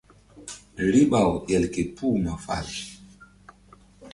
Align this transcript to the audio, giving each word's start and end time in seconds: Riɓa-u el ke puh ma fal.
Riɓa-u 0.93 1.35
el 1.53 1.63
ke 1.73 1.83
puh 1.95 2.15
ma 2.23 2.33
fal. 2.45 2.67